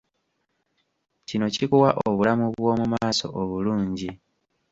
Kino 1.27 1.45
kikuwa 1.53 1.89
obulamu 2.07 2.45
bw'omu 2.55 2.85
maaso 2.93 3.27
obulungi. 3.41 4.09